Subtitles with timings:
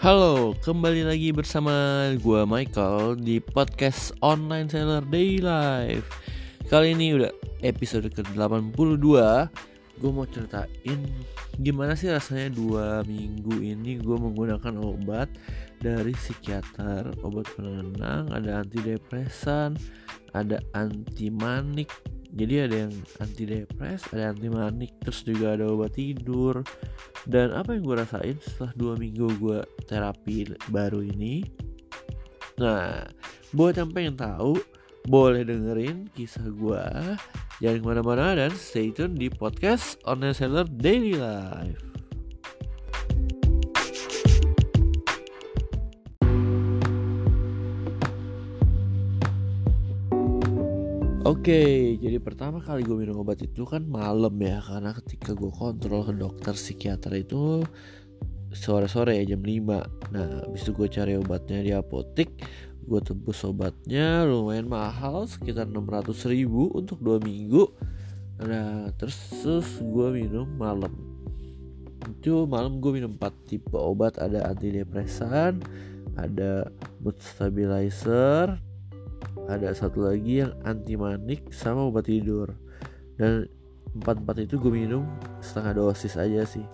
[0.00, 6.08] Halo, kembali lagi bersama gue Michael di podcast Online Seller Day Life.
[6.72, 7.28] Kali ini udah
[7.60, 9.20] episode ke-82.
[10.00, 11.04] Gue mau ceritain
[11.60, 15.28] gimana sih rasanya dua minggu ini gue menggunakan obat
[15.84, 19.76] dari psikiater Obat penenang, ada antidepresan,
[20.32, 21.92] ada anti manik
[22.30, 26.62] jadi ada yang anti depres ada anti manik terus juga ada obat tidur.
[27.28, 31.44] Dan apa yang gue rasain setelah dua minggu gue terapi baru ini?
[32.62, 33.04] Nah
[33.50, 34.62] buat yang pengen tahu
[35.10, 36.84] boleh dengerin kisah gue
[37.58, 41.89] jangan ke mana-mana dan stay tune di podcast online seller daily life
[51.30, 56.02] Oke, jadi pertama kali gue minum obat itu kan malam ya Karena ketika gue kontrol
[56.02, 57.62] ke dokter psikiater itu
[58.50, 62.34] Sore-sore ya jam 5 Nah habis itu gue cari obatnya di apotik
[62.82, 67.78] Gue tebus obatnya lumayan mahal Sekitar 600 ribu untuk 2 minggu.
[68.42, 70.90] Nah terus, terus gue minum malam.
[72.10, 74.18] Itu malam gue minum 4 tipe obat.
[74.18, 75.62] Ada antidepresan
[76.18, 78.69] Ada mood stabilizer
[79.50, 82.54] ada satu lagi yang anti manik sama obat tidur.
[83.18, 83.50] Dan
[83.90, 85.02] empat empat itu gue minum
[85.42, 86.64] setengah dosis aja sih.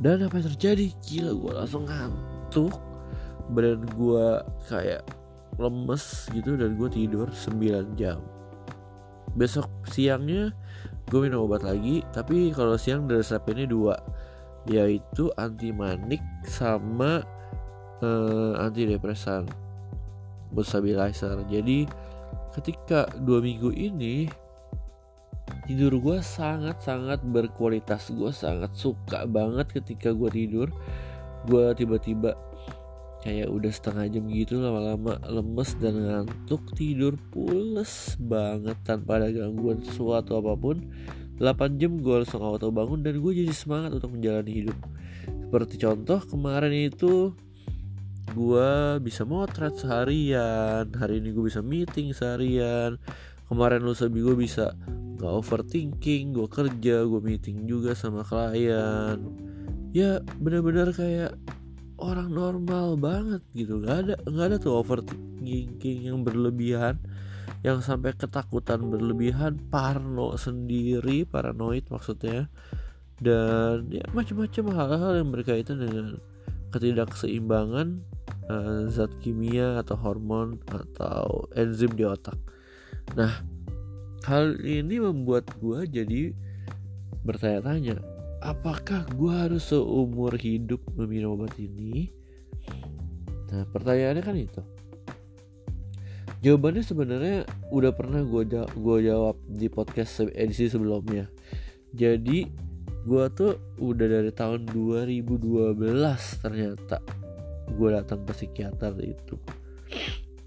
[0.00, 0.86] Dan apa yang terjadi?
[1.04, 2.74] Gila gue langsung ngantuk.
[3.52, 4.26] Badan gue
[4.66, 5.02] kayak
[5.60, 8.18] lemes gitu dan gue tidur 9 jam.
[9.36, 10.50] Besok siangnya
[11.06, 13.22] gue minum obat lagi tapi kalau siang dari
[13.54, 13.94] ini dua
[14.66, 17.22] yaitu anti manik sama
[18.02, 19.46] uh, anti depresan
[20.50, 21.86] mood stabilizer jadi
[22.56, 24.26] ketika dua minggu ini
[25.66, 28.10] tidur gue sangat-sangat berkualitas.
[28.14, 30.68] Gue sangat suka banget ketika gue tidur.
[31.46, 32.34] Gue tiba-tiba
[33.22, 39.82] kayak udah setengah jam gitu lama-lama lemes dan ngantuk tidur pules banget tanpa ada gangguan
[39.82, 40.86] sesuatu apa pun.
[41.36, 44.78] 8 jam gue langsung auto bangun dan gue jadi semangat untuk menjalani hidup.
[45.28, 47.36] Seperti contoh kemarin itu
[48.32, 50.88] gue bisa motret seharian.
[50.90, 52.98] Hari ini gue bisa meeting seharian.
[53.46, 54.74] Kemarin lusa gue bisa
[55.16, 59.20] nggak overthinking gue kerja gue meeting juga sama klien.
[59.94, 61.38] Ya bener-bener kayak
[61.96, 63.78] orang normal banget gitu.
[63.80, 66.98] Nggak ada nggak ada tuh overthinking yang berlebihan
[67.64, 72.50] yang sampai ketakutan berlebihan parno sendiri paranoid maksudnya.
[73.16, 76.20] Dan ya macam-macam hal-hal yang berkaitan dengan
[76.68, 78.15] ketidakseimbangan
[78.50, 82.38] uh, zat kimia atau hormon atau enzim di otak.
[83.14, 83.42] Nah,
[84.26, 86.34] hal ini membuat gue jadi
[87.26, 87.98] bertanya-tanya,
[88.42, 92.10] apakah gue harus seumur hidup meminum obat ini?
[93.50, 94.62] Nah, pertanyaannya kan itu.
[96.44, 97.38] Jawabannya sebenarnya
[97.74, 101.26] udah pernah gue jawab, gua jawab di podcast edisi sebelumnya.
[101.96, 102.46] Jadi
[103.06, 105.78] gue tuh udah dari tahun 2012
[106.42, 106.98] ternyata
[107.70, 109.36] gue datang ke psikiater itu.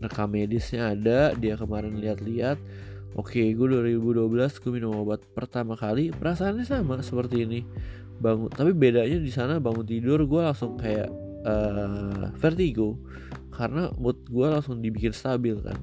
[0.00, 2.56] Rekam medisnya ada dia kemarin lihat-lihat
[3.18, 3.66] oke gue
[4.00, 7.60] 2012 gue minum obat pertama kali perasaannya sama seperti ini.
[8.20, 11.08] Bangun tapi bedanya di sana bangun tidur gue langsung kayak
[11.44, 12.96] uh, vertigo
[13.52, 15.76] karena mood gue langsung dibikin stabil kan.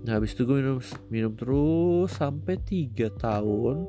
[0.00, 0.80] Nah habis itu gue minum
[1.12, 3.88] minum terus sampai 3 tahun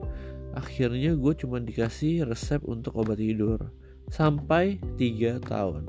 [0.51, 3.71] akhirnya gue cuma dikasih resep untuk obat tidur
[4.11, 5.87] sampai 3 tahun.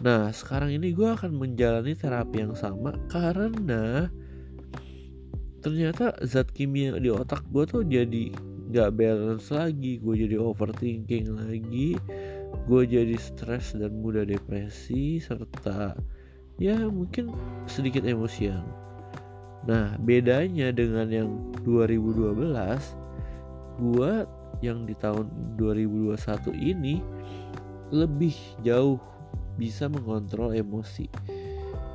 [0.00, 4.08] Nah, sekarang ini gue akan menjalani terapi yang sama karena
[5.60, 8.32] ternyata zat kimia di otak gue tuh jadi
[8.72, 12.00] gak balance lagi, gue jadi overthinking lagi,
[12.64, 15.92] gue jadi stres dan mudah depresi serta
[16.56, 17.34] ya mungkin
[17.68, 18.64] sedikit emosian.
[19.62, 21.30] Nah, bedanya dengan yang
[21.62, 22.42] 2012,
[23.78, 24.12] gue
[24.60, 27.00] yang di tahun 2021 ini
[27.92, 28.34] lebih
[28.64, 29.00] jauh
[29.56, 31.06] bisa mengontrol emosi.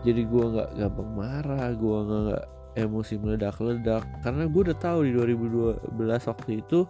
[0.05, 2.43] Jadi gue nggak gampang marah gue nggak
[2.77, 4.05] emosi meledak-ledak.
[4.21, 6.85] Karena gue udah tahu di 2012 waktu itu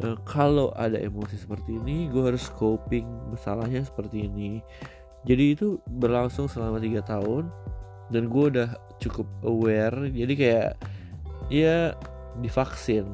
[0.00, 4.64] eh, kalau ada emosi seperti ini gue harus coping masalahnya seperti ini.
[5.28, 7.52] Jadi itu berlangsung selama tiga tahun
[8.08, 10.08] dan gue udah cukup aware.
[10.08, 10.80] Jadi kayak
[11.52, 11.92] ya
[12.40, 13.04] divaksin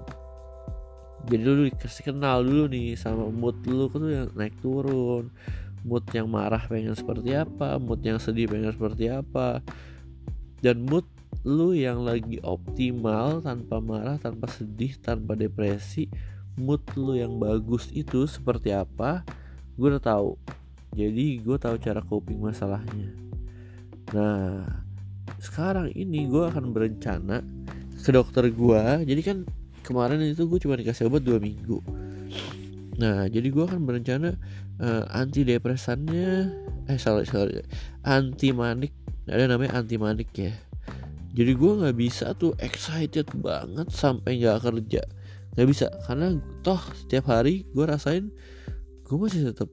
[1.26, 5.34] jadi lu dikasih kenal dulu nih sama mood lu tuh yang naik turun.
[5.82, 9.58] Mood yang marah pengen seperti apa mood yang sedih pengen seperti apa.
[10.62, 11.06] Dan mood
[11.43, 16.11] lu yang lagi optimal tanpa marah tanpa sedih tanpa depresi
[16.58, 19.26] mood lu yang bagus itu seperti apa
[19.75, 20.38] gue udah tahu.
[20.94, 23.11] Jadi gue tahu cara coping masalahnya.
[24.14, 24.62] Nah
[25.43, 27.43] sekarang ini gue akan berencana
[27.99, 29.38] ke dokter gue jadi kan
[29.87, 31.79] kemarin itu gue cuma dikasih obat dua minggu.
[32.99, 34.35] Nah jadi gue akan berencana
[34.83, 36.50] uh, anti depresannya
[36.91, 37.62] eh sorry sorry
[38.03, 38.91] anti manik
[39.31, 40.50] ada namanya anti manik ya.
[41.37, 45.03] Jadi gue nggak bisa tuh excited banget sampai nggak kerja.
[45.55, 46.35] Nggak bisa karena
[46.67, 48.35] toh setiap hari gue rasain
[49.06, 49.71] gue masih tetap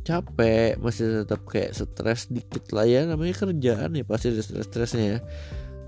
[0.00, 5.18] capek masih tetap kayak stres dikit lah ya namanya kerjaan ya pasti ada stres-stresnya ya.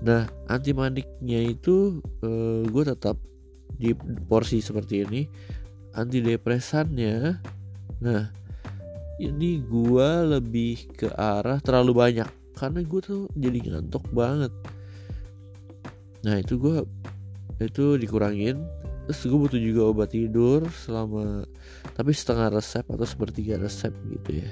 [0.03, 3.17] Nah anti maniknya itu uh, eh, gue tetap
[3.83, 3.91] di
[4.23, 5.21] porsi seperti ini
[5.99, 7.15] anti depresannya
[7.99, 8.23] nah
[9.21, 10.09] ini gue
[10.39, 14.53] lebih ke arah terlalu banyak karena gue tuh jadi ngantuk banget.
[16.23, 16.85] Nah itu gue
[17.61, 18.61] itu dikurangin
[19.03, 21.43] terus gue butuh juga obat tidur selama
[21.91, 24.51] tapi setengah resep atau sepertiga resep gitu ya.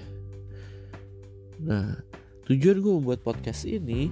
[1.61, 1.97] Nah
[2.45, 4.11] tujuan gue membuat podcast ini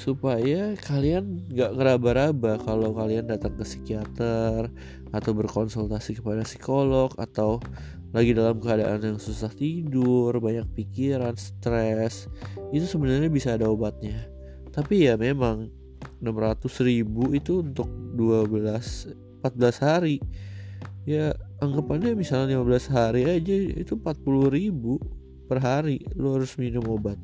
[0.00, 4.72] supaya kalian gak ngeraba-raba kalau kalian datang ke psikiater
[5.12, 7.60] atau berkonsultasi kepada psikolog atau
[8.16, 12.32] lagi dalam keadaan yang susah tidur, banyak pikiran, stres,
[12.72, 14.26] itu sebenarnya bisa ada obatnya.
[14.72, 15.68] Tapi ya memang
[16.24, 17.86] 600 ribu itu untuk
[18.16, 20.20] 12 14 hari
[21.08, 21.32] ya
[21.64, 25.00] anggapannya misalnya 15 hari aja itu 40 ribu
[25.48, 27.16] per hari lu harus minum obat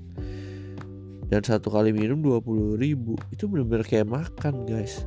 [1.27, 5.03] dan satu kali minum 20 ribu itu bener-bener kayak makan guys.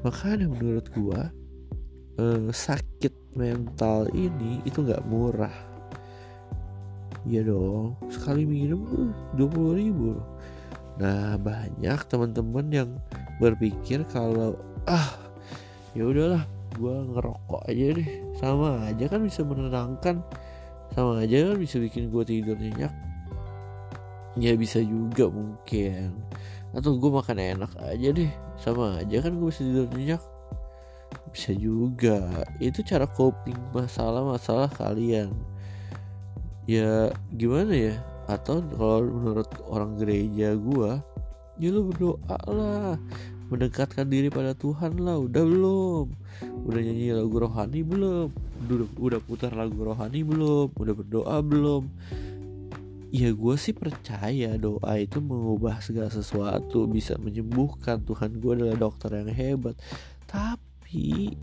[0.00, 1.28] Makanya menurut gua
[2.16, 5.52] eh, sakit mental ini itu nggak murah.
[7.28, 10.16] Iya dong sekali minum uh, 20 ribu.
[10.96, 12.90] Nah banyak teman-teman yang
[13.36, 14.56] berpikir kalau
[14.88, 15.20] ah
[15.92, 16.48] ya udahlah
[16.80, 18.10] gue ngerokok aja deh.
[18.40, 20.24] Sama aja kan bisa menenangkan.
[20.96, 23.09] Sama aja kan bisa bikin gue tidur nyenyak
[24.40, 26.16] ya bisa juga mungkin.
[26.72, 28.32] Atau gue makan enak aja deh.
[28.56, 30.22] Sama aja kan gue bisa tidur nyenyak.
[31.30, 32.24] Bisa juga.
[32.58, 35.30] Itu cara coping masalah-masalah kalian.
[36.64, 37.94] Ya gimana ya?
[38.26, 40.90] Atau kalau menurut orang gereja gue
[41.60, 42.96] ya lu berdoa lah.
[43.50, 45.20] Mendekatkan diri pada Tuhan lah.
[45.20, 46.06] Udah belum?
[46.64, 48.30] Udah nyanyi lagu rohani belum?
[48.64, 50.70] Udah, udah putar lagu rohani belum?
[50.78, 51.90] Udah berdoa belum
[53.10, 57.98] ya gue sih percaya doa itu mengubah segala sesuatu bisa menyembuhkan.
[58.06, 59.74] Tuhan gue adalah dokter yang hebat.
[60.30, 61.34] Tapi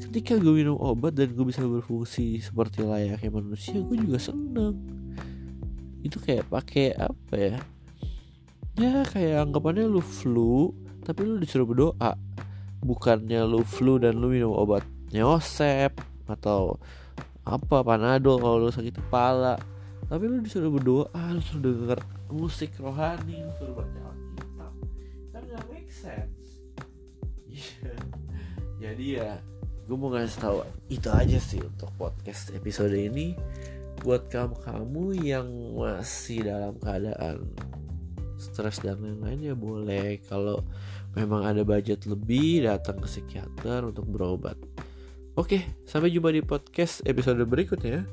[0.00, 4.76] ketika gue minum obat dan gue bisa berfungsi seperti layaknya manusia gue juga seneng.
[6.04, 7.56] Itu kayak pakai apa ya?
[8.76, 12.12] Ya kayak anggapannya lu flu tapi lu disuruh berdoa.
[12.84, 14.84] Bukannya lu flu dan lu minum obat
[15.16, 15.96] nyosep
[16.28, 16.76] atau
[17.46, 19.56] apa panadol kalau lu sakit kepala
[20.06, 22.00] tapi lu disuruh berdoa lu suruh denger
[22.30, 24.72] musik rohani lu suruh baca alkitab.
[25.34, 26.62] Kan gak make sense.
[27.50, 28.02] Yeah.
[28.76, 29.30] jadi ya
[29.86, 30.56] gue mau ngasih tahu
[30.92, 33.34] itu aja sih untuk podcast episode ini.
[34.04, 37.48] Buat kamu-kamu yang masih dalam keadaan
[38.36, 40.20] stres dan lain-lain ya boleh.
[40.28, 40.62] Kalau
[41.16, 44.54] memang ada budget lebih datang ke psikiater untuk berobat.
[45.34, 48.06] Oke sampai jumpa di podcast episode berikutnya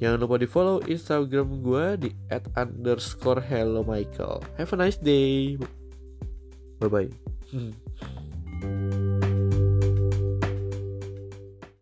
[0.00, 4.40] jangan lupa di follow instagram gue di at underscore hello michael.
[4.56, 5.60] Have a nice day.
[6.80, 7.12] Bye bye